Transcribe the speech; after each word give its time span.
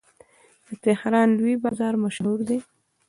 د 0.67 0.69
تهران 0.85 1.27
لوی 1.39 1.55
بازار 1.63 1.93
مشهور 2.03 2.39
دی. 2.47 2.57